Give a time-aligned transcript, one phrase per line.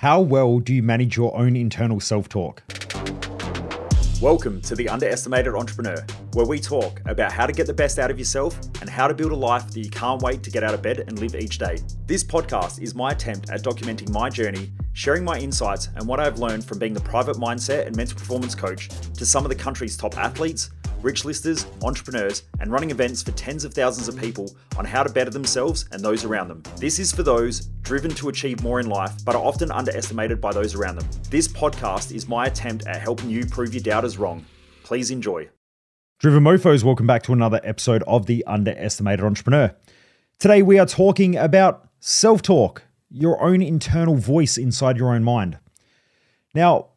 [0.00, 2.62] How well do you manage your own internal self talk?
[4.22, 8.08] Welcome to the Underestimated Entrepreneur, where we talk about how to get the best out
[8.08, 10.72] of yourself and how to build a life that you can't wait to get out
[10.72, 11.78] of bed and live each day.
[12.06, 16.38] This podcast is my attempt at documenting my journey, sharing my insights and what I've
[16.38, 19.96] learned from being the private mindset and mental performance coach to some of the country's
[19.96, 20.70] top athletes
[21.02, 25.12] rich listers, entrepreneurs, and running events for tens of thousands of people on how to
[25.12, 26.62] better themselves and those around them.
[26.76, 30.52] This is for those driven to achieve more in life, but are often underestimated by
[30.52, 31.08] those around them.
[31.30, 34.44] This podcast is my attempt at helping you prove your doubters wrong.
[34.82, 35.48] Please enjoy.
[36.18, 39.74] Driven Mofos, welcome back to another episode of The Underestimated Entrepreneur.
[40.38, 45.58] Today we are talking about self talk, your own internal voice inside your own mind.
[46.54, 46.88] Now,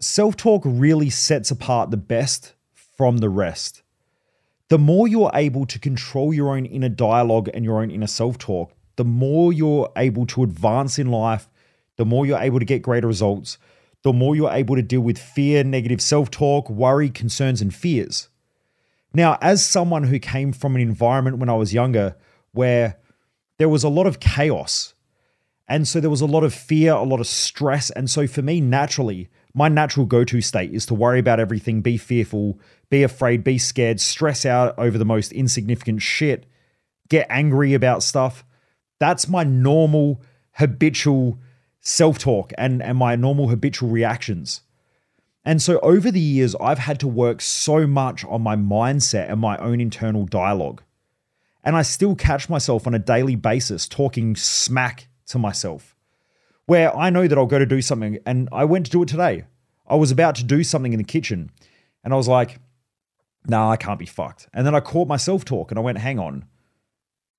[0.00, 2.54] self talk really sets apart the best
[2.98, 3.82] from the rest.
[4.68, 8.36] The more you're able to control your own inner dialogue and your own inner self
[8.36, 11.48] talk, the more you're able to advance in life,
[11.96, 13.56] the more you're able to get greater results,
[14.02, 18.28] the more you're able to deal with fear, negative self talk, worry, concerns, and fears.
[19.14, 22.16] Now, as someone who came from an environment when I was younger
[22.52, 22.98] where
[23.58, 24.94] there was a lot of chaos,
[25.68, 27.90] and so there was a lot of fear, a lot of stress.
[27.90, 31.80] And so for me, naturally, my natural go to state is to worry about everything,
[31.80, 32.58] be fearful,
[32.90, 36.46] be afraid, be scared, stress out over the most insignificant shit,
[37.08, 38.44] get angry about stuff.
[39.00, 40.20] That's my normal
[40.52, 41.38] habitual
[41.80, 44.62] self talk and, and my normal habitual reactions.
[45.44, 49.40] And so over the years, I've had to work so much on my mindset and
[49.40, 50.82] my own internal dialogue.
[51.64, 55.94] And I still catch myself on a daily basis talking smack to myself,
[56.68, 58.18] where I know that I'll go to do something.
[58.26, 59.44] And I went to do it today.
[59.86, 61.50] I was about to do something in the kitchen
[62.04, 62.60] and I was like,
[63.46, 64.48] nah, I can't be fucked.
[64.52, 66.44] And then I caught my self talk and I went, hang on,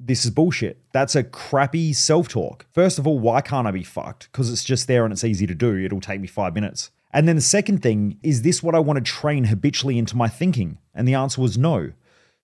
[0.00, 0.80] this is bullshit.
[0.92, 2.64] That's a crappy self talk.
[2.72, 4.32] First of all, why can't I be fucked?
[4.32, 5.76] Because it's just there and it's easy to do.
[5.76, 6.90] It'll take me five minutes.
[7.12, 10.28] And then the second thing is this what I want to train habitually into my
[10.28, 10.78] thinking?
[10.94, 11.92] And the answer was no.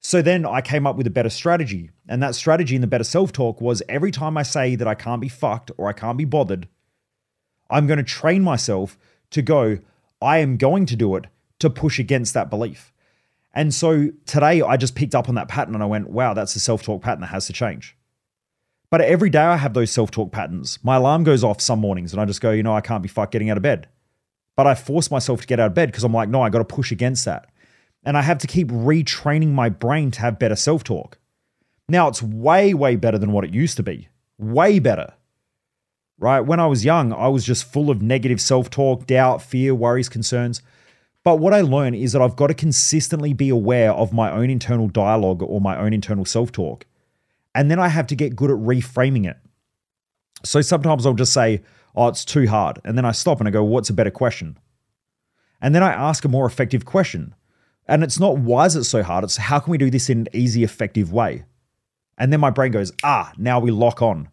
[0.00, 1.90] So then I came up with a better strategy.
[2.06, 4.94] And that strategy in the better self talk was every time I say that I
[4.94, 6.68] can't be fucked or I can't be bothered,
[7.74, 8.96] I'm going to train myself
[9.30, 9.80] to go,
[10.22, 11.26] I am going to do it
[11.58, 12.92] to push against that belief.
[13.52, 16.54] And so today I just picked up on that pattern and I went, wow, that's
[16.54, 17.96] a self talk pattern that has to change.
[18.90, 20.78] But every day I have those self talk patterns.
[20.84, 23.08] My alarm goes off some mornings and I just go, you know, I can't be
[23.08, 23.88] fucked getting out of bed.
[24.56, 26.58] But I force myself to get out of bed because I'm like, no, I got
[26.58, 27.50] to push against that.
[28.04, 31.18] And I have to keep retraining my brain to have better self talk.
[31.88, 34.10] Now it's way, way better than what it used to be.
[34.38, 35.14] Way better.
[36.18, 36.40] Right?
[36.40, 40.08] When I was young, I was just full of negative self talk, doubt, fear, worries,
[40.08, 40.62] concerns.
[41.24, 44.50] But what I learned is that I've got to consistently be aware of my own
[44.50, 46.86] internal dialogue or my own internal self talk.
[47.54, 49.38] And then I have to get good at reframing it.
[50.44, 51.62] So sometimes I'll just say,
[51.96, 52.78] oh, it's too hard.
[52.84, 54.58] And then I stop and I go, what's a better question?
[55.60, 57.34] And then I ask a more effective question.
[57.86, 59.24] And it's not why is it so hard?
[59.24, 61.44] It's how can we do this in an easy, effective way?
[62.18, 64.28] And then my brain goes, ah, now we lock on.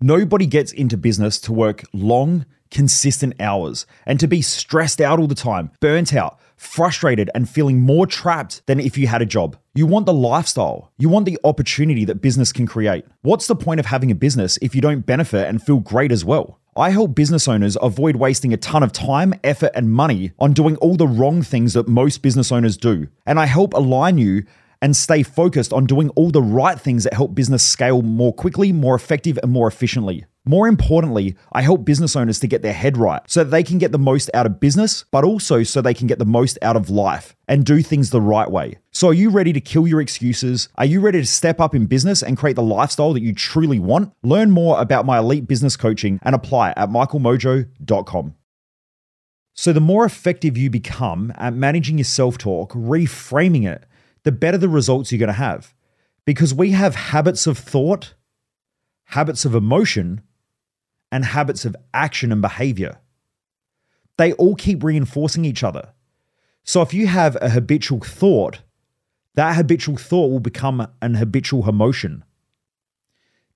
[0.00, 5.26] Nobody gets into business to work long, consistent hours and to be stressed out all
[5.26, 9.56] the time, burnt out, frustrated, and feeling more trapped than if you had a job.
[9.74, 13.06] You want the lifestyle, you want the opportunity that business can create.
[13.22, 16.24] What's the point of having a business if you don't benefit and feel great as
[16.24, 16.60] well?
[16.76, 20.76] I help business owners avoid wasting a ton of time, effort, and money on doing
[20.76, 23.08] all the wrong things that most business owners do.
[23.26, 24.44] And I help align you
[24.80, 28.72] and stay focused on doing all the right things that help business scale more quickly,
[28.72, 30.24] more effective, and more efficiently.
[30.48, 33.76] More importantly, I help business owners to get their head right so that they can
[33.76, 36.74] get the most out of business, but also so they can get the most out
[36.74, 38.78] of life and do things the right way.
[38.90, 40.70] So, are you ready to kill your excuses?
[40.76, 43.78] Are you ready to step up in business and create the lifestyle that you truly
[43.78, 44.14] want?
[44.22, 48.34] Learn more about my elite business coaching and apply at michaelmojo.com.
[49.52, 53.84] So, the more effective you become at managing your self talk, reframing it,
[54.24, 55.74] the better the results you're going to have.
[56.24, 58.14] Because we have habits of thought,
[59.04, 60.22] habits of emotion,
[61.10, 62.98] and habits of action and behavior.
[64.18, 65.92] They all keep reinforcing each other.
[66.64, 68.60] So if you have a habitual thought,
[69.34, 72.24] that habitual thought will become an habitual emotion.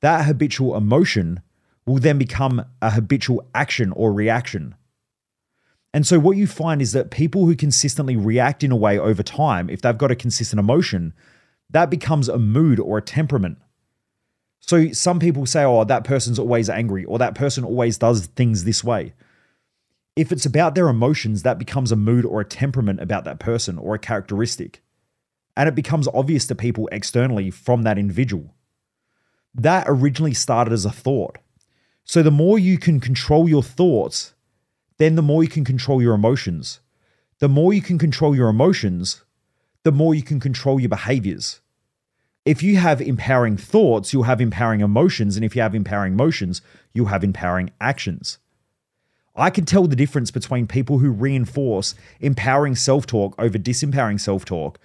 [0.00, 1.40] That habitual emotion
[1.86, 4.74] will then become a habitual action or reaction.
[5.92, 9.22] And so, what you find is that people who consistently react in a way over
[9.22, 11.12] time, if they've got a consistent emotion,
[11.68, 13.58] that becomes a mood or a temperament.
[14.60, 18.64] So, some people say, oh, that person's always angry, or that person always does things
[18.64, 19.14] this way.
[20.14, 23.78] If it's about their emotions, that becomes a mood or a temperament about that person
[23.78, 24.82] or a characteristic.
[25.56, 28.54] And it becomes obvious to people externally from that individual.
[29.54, 31.38] That originally started as a thought.
[32.04, 34.34] So the more you can control your thoughts,
[35.00, 36.80] then the more you can control your emotions.
[37.38, 39.22] The more you can control your emotions,
[39.82, 41.60] the more you can control your behaviors.
[42.44, 45.36] If you have empowering thoughts, you'll have empowering emotions.
[45.36, 46.60] And if you have empowering emotions,
[46.92, 48.36] you'll have empowering actions.
[49.34, 54.44] I can tell the difference between people who reinforce empowering self talk over disempowering self
[54.44, 54.78] talk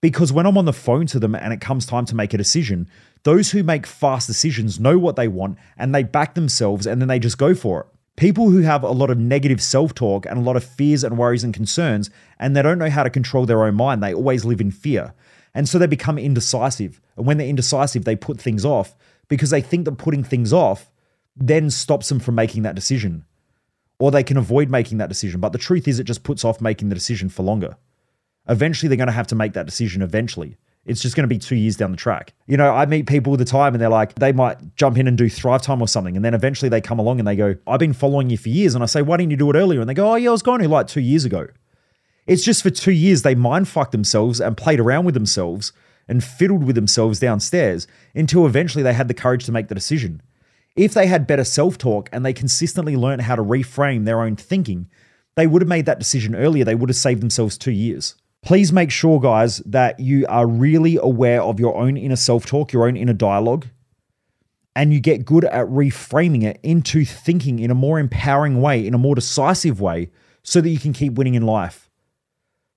[0.00, 2.38] because when I'm on the phone to them and it comes time to make a
[2.38, 2.88] decision,
[3.24, 7.08] those who make fast decisions know what they want and they back themselves and then
[7.08, 7.97] they just go for it.
[8.18, 11.16] People who have a lot of negative self talk and a lot of fears and
[11.16, 12.10] worries and concerns,
[12.40, 15.14] and they don't know how to control their own mind, they always live in fear.
[15.54, 17.00] And so they become indecisive.
[17.16, 18.96] And when they're indecisive, they put things off
[19.28, 20.90] because they think that putting things off
[21.36, 23.24] then stops them from making that decision.
[24.00, 25.38] Or they can avoid making that decision.
[25.38, 27.76] But the truth is, it just puts off making the decision for longer.
[28.48, 30.56] Eventually, they're going to have to make that decision eventually.
[30.88, 32.32] It's just going to be two years down the track.
[32.46, 35.06] You know, I meet people all the time and they're like, they might jump in
[35.06, 36.16] and do Thrive Time or something.
[36.16, 38.74] And then eventually they come along and they go, I've been following you for years.
[38.74, 39.80] And I say, why didn't you do it earlier?
[39.80, 41.46] And they go, oh, yeah, I was going to like two years ago.
[42.26, 45.72] It's just for two years they mind fucked themselves and played around with themselves
[46.08, 50.22] and fiddled with themselves downstairs until eventually they had the courage to make the decision.
[50.74, 54.36] If they had better self talk and they consistently learned how to reframe their own
[54.36, 54.88] thinking,
[55.36, 56.64] they would have made that decision earlier.
[56.64, 58.14] They would have saved themselves two years.
[58.42, 62.72] Please make sure, guys, that you are really aware of your own inner self talk,
[62.72, 63.66] your own inner dialogue,
[64.76, 68.94] and you get good at reframing it into thinking in a more empowering way, in
[68.94, 70.10] a more decisive way,
[70.42, 71.90] so that you can keep winning in life.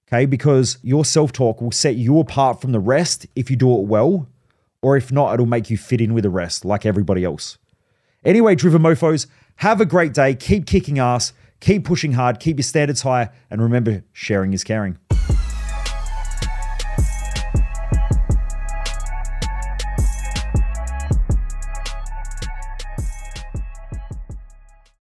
[0.08, 3.74] Okay, because your self talk will set you apart from the rest if you do
[3.78, 4.28] it well,
[4.82, 7.58] or if not, it'll make you fit in with the rest like everybody else.
[8.26, 9.28] Anyway, driven mofos,
[9.58, 10.36] have a great day.
[10.36, 14.98] Keep kicking ass, keep pushing hard, keep your standards high, and remember, sharing is caring.